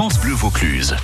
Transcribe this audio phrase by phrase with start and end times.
[0.00, 0.96] France Bleu Vaucluse.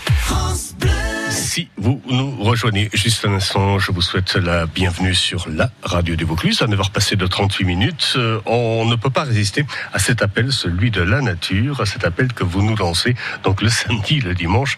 [1.46, 6.16] Si vous nous rejoignez juste un instant, je vous souhaite la bienvenue sur la radio
[6.16, 6.60] du Vaucluse.
[6.60, 10.50] À 9h passé de 38 minutes, euh, on ne peut pas résister à cet appel,
[10.50, 13.14] celui de la nature, à cet appel que vous nous lancez,
[13.44, 14.76] donc le samedi, le dimanche,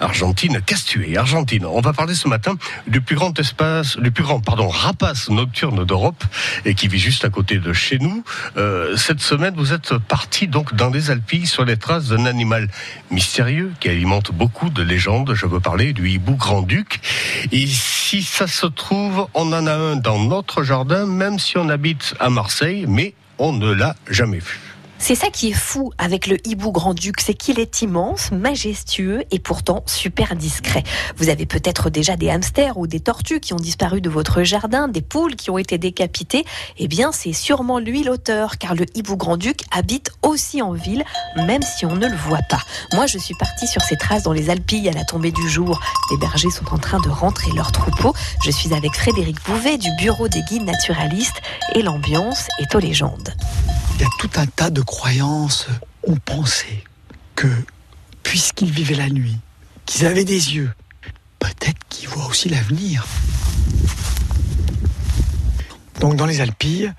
[0.00, 1.66] Argentine, Castué, Argentine.
[1.66, 2.54] On va parler ce matin
[2.86, 6.24] du plus grand espace, du plus grand, pardon, rapace nocturne d'Europe
[6.64, 8.24] et qui vit juste à côté de chez nous.
[8.56, 12.68] Euh, cette semaine, vous êtes parti donc dans les Alpilles sur les traces d'un animal
[13.10, 15.34] mystérieux qui alimente beaucoup de légendes.
[15.34, 17.00] Je veux parler du hibou grand-duc.
[17.52, 21.68] Et si ça se trouve, on en a un dans notre jardin, même si on
[21.68, 24.65] habite à Marseille, mais on ne l'a jamais vu.
[24.98, 29.38] C'est ça qui est fou avec le hibou grand-duc, c'est qu'il est immense, majestueux et
[29.38, 30.82] pourtant super discret.
[31.16, 34.88] Vous avez peut-être déjà des hamsters ou des tortues qui ont disparu de votre jardin,
[34.88, 36.44] des poules qui ont été décapitées.
[36.78, 41.04] Eh bien, c'est sûrement lui l'auteur, car le hibou grand-duc habite aussi en ville,
[41.36, 42.60] même si on ne le voit pas.
[42.92, 45.78] Moi, je suis partie sur ces traces dans les Alpilles à la tombée du jour.
[46.10, 48.14] Les bergers sont en train de rentrer leur troupeau.
[48.44, 51.40] Je suis avec Frédéric Bouvet du bureau des guides naturalistes
[51.74, 53.34] et l'ambiance est aux légendes.
[53.96, 55.66] Il y a tout un tas de croyances.
[56.06, 56.84] On pensait
[57.34, 57.48] que,
[58.22, 59.38] puisqu'ils vivaient la nuit,
[59.86, 60.70] qu'ils avaient des yeux,
[61.38, 63.06] peut-être qu'ils voient aussi l'avenir.
[66.00, 66.92] Donc dans les Alpilles,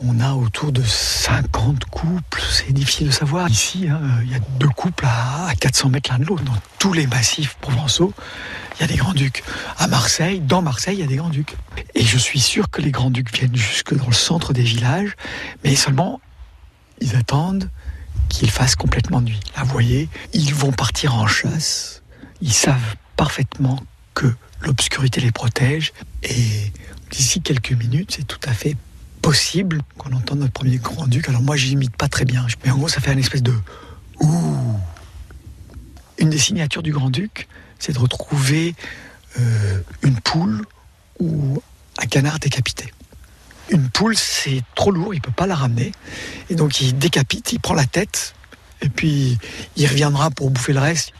[0.00, 3.48] on a autour de 50 couples, c'est difficile de savoir.
[3.48, 6.44] Ici, hein, il y a deux couples à, 400 mètres l'un de l'autre.
[6.44, 8.12] Dans tous les massifs provençaux,
[8.76, 9.42] il y a des grands-ducs.
[9.78, 11.56] À Marseille, dans Marseille, il y a des grands-ducs.
[11.94, 15.16] Et je suis sûr que les grands-ducs viennent jusque dans le centre des villages,
[15.62, 16.20] mais seulement
[17.04, 17.68] ils attendent
[18.28, 19.40] qu'il fasse complètement nuit.
[19.56, 22.02] Là, vous voyez, ils vont partir en chasse.
[22.40, 23.80] Ils savent parfaitement
[24.14, 25.92] que l'obscurité les protège.
[26.22, 26.72] Et
[27.10, 28.76] d'ici quelques minutes, c'est tout à fait
[29.20, 31.28] possible qu'on entende notre premier grand-duc.
[31.28, 32.46] Alors moi, j'imite pas très bien.
[32.64, 33.54] Mais en gros, ça fait une espèce de
[34.20, 34.78] ouh.
[36.18, 38.74] Une des signatures du grand-duc, c'est de retrouver
[39.38, 40.64] euh, une poule
[41.20, 41.62] ou
[41.98, 42.92] un canard décapité
[43.70, 45.92] une poule, c'est trop lourd, il peut pas la ramener.
[46.50, 48.34] Et donc il décapite, il prend la tête,
[48.82, 49.38] et puis
[49.76, 51.12] il reviendra pour bouffer le reste.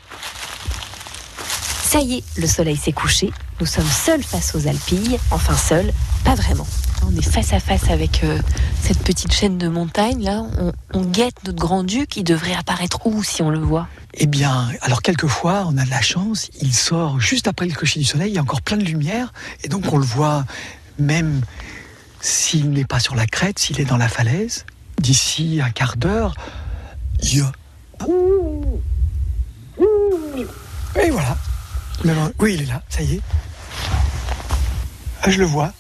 [1.84, 3.32] Ça y est, le soleil s'est couché.
[3.60, 5.18] Nous sommes seuls face aux Alpilles.
[5.30, 5.92] Enfin seuls,
[6.24, 6.66] pas vraiment.
[7.06, 8.40] On est face à face avec euh,
[8.82, 10.24] cette petite chaîne de montagnes.
[10.24, 12.16] Là, on, on guette notre grand-duc.
[12.16, 13.86] Il devrait apparaître où si on le voit?
[14.14, 16.50] Eh bien, alors quelquefois, on a de la chance.
[16.60, 18.30] Il sort juste après le coucher du soleil.
[18.30, 19.32] Il y a encore plein de lumière.
[19.62, 20.44] Et donc, on le voit
[20.98, 21.42] même
[22.24, 24.64] s'il n'est pas sur la crête, s'il est dans la falaise,
[24.98, 26.34] d'ici un quart d'heure,
[27.20, 27.52] il y a...
[31.02, 31.36] Et voilà.
[32.38, 33.20] Oui, il est là, ça y est.
[35.22, 35.74] Ah, je le vois.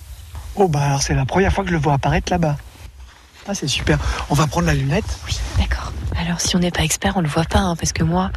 [0.56, 2.58] Oh, bah alors c'est la première fois que je le vois apparaître là-bas.
[3.48, 3.98] Ah, c'est super.
[4.28, 5.04] On va prendre la lunette.
[5.26, 5.92] Oui, d'accord.
[6.16, 8.30] Alors, si on n'est pas expert, on le voit pas, hein, parce que moi,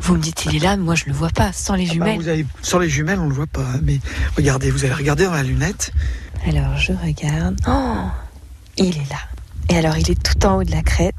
[0.00, 1.52] vous me dites il est là, moi je le vois pas.
[1.52, 2.46] Sans les ah bah, jumelles.
[2.60, 3.66] Sans les jumelles, on le voit pas.
[3.82, 3.98] Mais
[4.36, 5.92] regardez, vous allez regarder dans la lunette.
[6.46, 7.56] Alors je regarde.
[7.66, 8.08] Oh,
[8.76, 9.18] il est là.
[9.68, 11.14] Et alors il est tout en haut de la crête.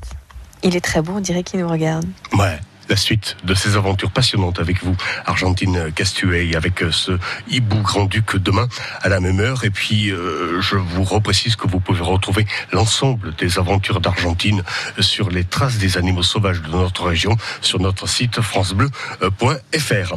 [0.63, 2.05] Il est très beau, on dirait qu'il nous regarde.
[2.33, 4.95] Ouais la suite de ces aventures passionnantes avec vous,
[5.25, 7.17] Argentine Castuey, avec euh, ce
[7.49, 8.67] hibou grand-duc demain
[9.01, 9.63] à la même heure.
[9.63, 14.63] Et puis, euh, je vous reprécise que vous pouvez retrouver l'ensemble des aventures d'Argentine
[14.99, 20.13] sur les traces des animaux sauvages de notre région sur notre site francebleu.fr.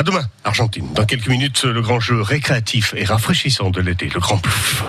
[0.00, 0.88] À demain, Argentine.
[0.94, 4.78] Dans quelques minutes, le grand jeu récréatif et rafraîchissant de l'été, le Grand Plouf.